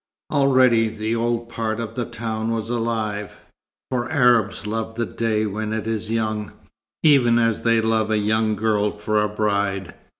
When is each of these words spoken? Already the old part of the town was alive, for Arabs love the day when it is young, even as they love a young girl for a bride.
Already 0.31 0.89
the 0.89 1.15
old 1.15 1.47
part 1.47 1.79
of 1.79 1.93
the 1.93 2.05
town 2.05 2.49
was 2.49 2.71
alive, 2.71 3.45
for 3.91 4.09
Arabs 4.11 4.65
love 4.65 4.95
the 4.95 5.05
day 5.05 5.45
when 5.45 5.73
it 5.73 5.85
is 5.85 6.09
young, 6.09 6.53
even 7.03 7.37
as 7.37 7.61
they 7.61 7.81
love 7.81 8.09
a 8.09 8.17
young 8.17 8.55
girl 8.55 8.89
for 8.89 9.21
a 9.21 9.29
bride. 9.29 9.93